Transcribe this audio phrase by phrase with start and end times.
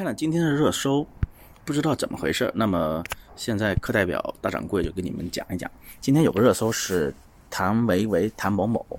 [0.00, 1.06] 看了今天的热搜，
[1.62, 2.50] 不知道怎么回事。
[2.54, 3.04] 那么
[3.36, 7.12] 现在课代表大掌柜就跟你们讲一讲，今天有个热搜是
[7.50, 8.98] 谭维维、谭某某。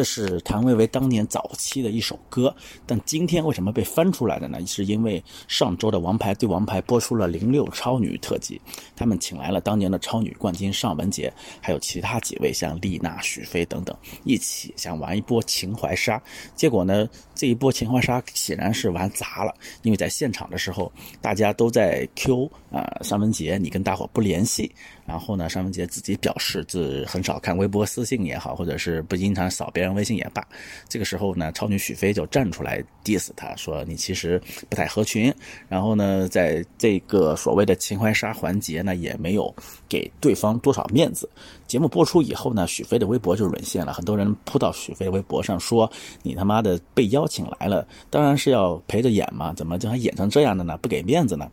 [0.00, 4.58] 这是谭维维当年早期的一首歌，但今天为什么被翻出来的呢？
[4.66, 8.58] 是因为上周的《王牌对王牌》播出了零六超女特辑，
[8.96, 11.30] 他们请来了当年的超女冠军尚雯婕，
[11.60, 13.94] 还有其他几位像丽娜、许飞等等，
[14.24, 16.18] 一起想玩一波情怀杀。
[16.56, 20.90] 结果呢，这一波情怀杀显然是玩砸了，因为在现场的时候，
[21.20, 24.72] 大家都在 Q 啊尚雯婕，你跟大伙不联系。
[25.10, 30.46] 然后呢，尚雯婕自己表示自很少看微博私信也好，或者是不经常扫别人微信也罢。
[30.88, 35.34] 这个时候呢，超女许飞就站出来 diss 他，说你其实不太合群。
[35.68, 39.52] 然后呢，在这个所谓的情怀杀环节呢，也没有
[39.88, 41.28] 给对方多少面子。
[41.66, 45.90] 节目播出以后呢，许飞的微博就沦陷了，很多人扑到许飞微博上说
[46.22, 50.78] ：“你他妈的被邀请来了，当然是要陪着演嘛，怎么就还演成这样的呢？
[50.80, 51.50] 不给面子呢？”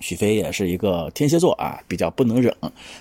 [0.00, 2.54] 许飞也是一个天蝎座啊，比较不能忍，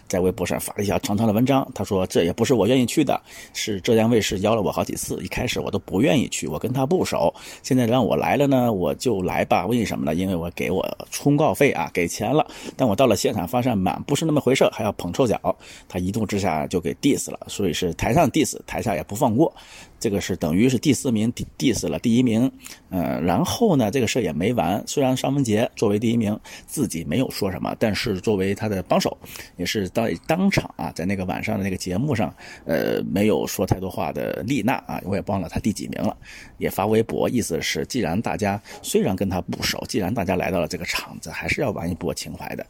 [0.07, 1.67] 在微博上发了一条长长的文章。
[1.75, 3.21] 他说：“这也不是我愿意去的，
[3.53, 7.33] 是浙江卫视邀了我好几次，一开始我都不愿意去，我跟他不熟。
[7.61, 9.65] 现在让我来了呢，我就来吧。
[9.65, 10.15] 为什么呢？
[10.15, 12.45] 因为我给我通告费啊，给钱了。
[12.75, 15.55] 但我到了现场发现满不是那么回事，还要捧臭脚。
[15.87, 19.53] 他一怒之下就给 diss 了，所以是台上 diss，台下也不放过。
[19.99, 22.51] 这个是等于是第四名 diss 了第一名。
[22.89, 24.81] 嗯，然后呢，这个事也没完。
[24.87, 29.17] 虽然尚雯婕作为第一名自己没有说什么，但是作为他的帮手，
[29.57, 32.33] 也是当当场啊，在那个晚上的那个节目上，
[32.65, 36.15] 呃，没有说太多话的丽娜啊，我也忘了她第几名了，
[36.57, 42.65] 也发微博，意思是既然大家虽然跟他不熟，既然大家来到了这个场子，还是要玩一波情怀的。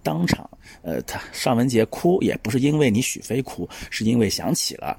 [0.00, 0.48] 当场，
[0.82, 4.96] 呃，他尚雯婕哭也不是因为你许飞哭，是因为想起了。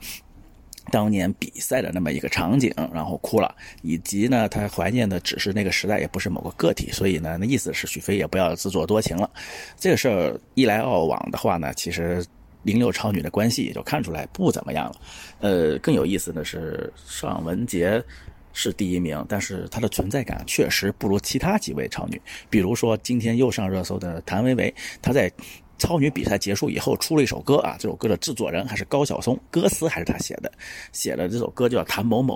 [0.90, 9.30] 当年比赛的那么一个场景，然后哭了，以及呢，他怀念的只是那个时代，也不是某个个体，所以呢，那意思是许飞也不要自作多情了。
[9.78, 12.26] 这个事儿一来二往的话呢，其实
[12.64, 14.96] 零六超女的关系也就看出来不怎么样了。
[15.40, 18.04] 呃，更有意思的是，尚雯婕
[18.52, 25.32] 是第一名，但是她的存在感确实不如其他几位超女，比如说今天又上热搜的谭维维，她在。
[25.80, 30.52] 超女比赛结束以后，出了一首歌啊，这首歌的制作人还是高晓松，歌词还是他写的，
[30.92, 32.36] 写的这首歌叫《谭某某》。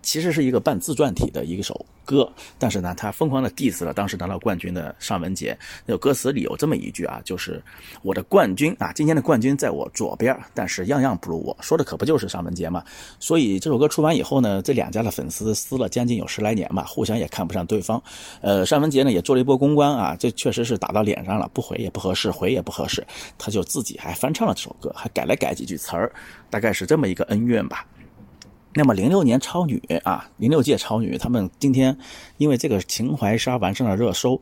[0.00, 5.54] 其实是一个半自传体的一首歌，但是呢，他疯狂的 diss 了当时拿到冠军的尚雯婕。
[5.84, 7.62] 那首歌词里有这么一句啊，就是
[8.00, 11.54] 我的冠军啊，今天的冠军在我左边，但是样样不如我。
[11.60, 12.82] 说的可不就是尚雯婕吗？
[13.20, 18.02] 所以这首歌出完以后呢，这两家的粉丝撕了将近有十来年吧，互相也看不上对方。
[18.40, 26.10] 呃，尚雯婕呢也做了一波公关啊，这确实是打到脸上了，不回也不合适，回也不合适，他就自己还翻唱了这首歌，还改来改几句词儿，
[26.48, 27.84] 大概是这么一个恩怨吧。
[28.78, 31.98] 那么零六年超女啊，零六届超女，他们今天
[32.36, 34.40] 因为这个情怀杀完上了热搜，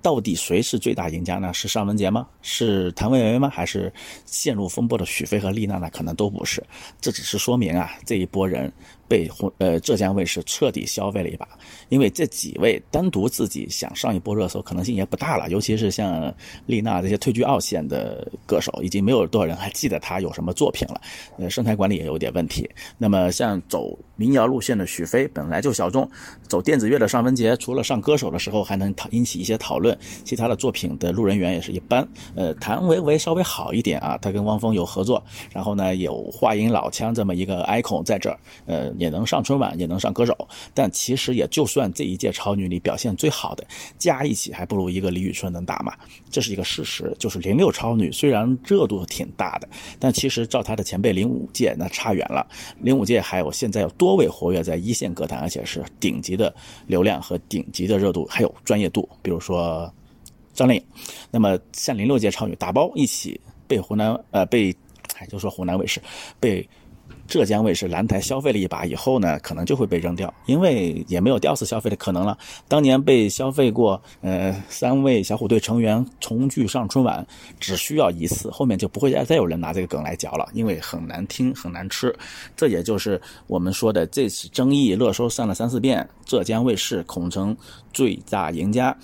[0.00, 1.52] 到底谁是最大赢家呢？
[1.52, 2.26] 是尚雯婕吗？
[2.42, 3.48] 是谭维维吗？
[3.48, 3.92] 还是
[4.26, 5.90] 陷入风波的许飞和丽娜呢？
[5.92, 6.62] 可能都不是。
[7.00, 8.72] 这只是说明啊，这一波人。
[9.08, 9.26] 被
[9.56, 11.48] 呃浙江卫视彻底消费了一把，
[11.88, 16.30] 因为这几位单独自己想上一波热搜可能性也不大了，尤其是像
[16.66, 21.00] 丽娜这些退居二线的歌手，已经没有多少人还记得她有什么作品了，
[21.38, 22.68] 呃，生态管理也有点问题。
[22.98, 26.06] 那么像走民谣路线的许飞本来就小众，
[26.46, 32.06] 走电子乐的尚雯婕除了上歌手的时候还能讨引起一些讨论，其他的作品的路人缘也是一般。
[32.34, 38.92] 呃，谭维维稍微好一点啊，他跟汪峰有合作，然后呢有话音老腔这么一个 icon 在这儿，呃。
[38.98, 40.36] 也能上春晚，也能上歌手，
[40.74, 43.64] 但其实也就算这一届超女里表现最好的，
[43.96, 45.94] 加一起还不如一个李宇春能打嘛，
[46.32, 47.14] 这是一个事实。
[47.16, 49.68] 就是零六超女虽然热度挺大的，
[50.00, 52.44] 但其实照她的前辈零五届那差远了。
[52.80, 56.54] 零五届还有现在有多多位活跃在一线歌坛，而且是顶级的
[56.86, 59.92] 流量和顶级的热度，还有专业度，比如说
[60.54, 60.82] 张靓颖。
[61.30, 64.74] 那么像零六届超女打包一起被湖南呃被，
[65.18, 66.00] 哎就说湖南卫视
[66.40, 66.66] 被。
[67.28, 72.36] 浙江卫视蓝台消费了一把以后呢，可能就会被扔掉，因为也没有吊死消费的可能了。
[72.66, 77.24] 当年被消费过，呃，三位小虎队成员重聚上春晚，
[77.60, 82.12] 只需要一次，后面就不会再再有人拿这个梗来嚼了，因为很难听，很难吃。
[82.56, 87.54] 这也就是我们说的这次争议热搜上了三四遍，浙江卫视恐成
[87.92, 88.96] 最大赢家。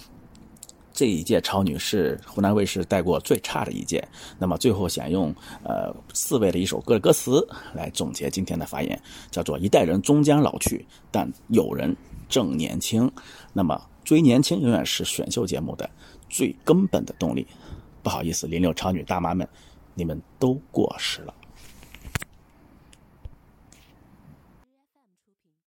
[0.94, 4.06] 这一届超女是湖南卫视带过最差的一届。
[4.38, 8.98] 那么最后想用呃四位的一首歌的歌词来总结今天的发言，
[9.30, 11.94] 叫做“一代人终将老去，但有人
[12.28, 13.10] 正年轻”。
[13.52, 15.90] 那么追年轻永远是选秀节目的
[16.30, 17.44] 最根本的动力。
[18.02, 19.48] 不好意思，零六超女大妈们，
[19.94, 21.34] 你们都过时了。